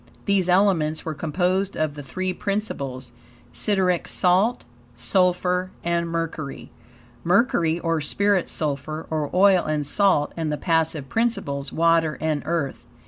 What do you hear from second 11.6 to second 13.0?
water and earth.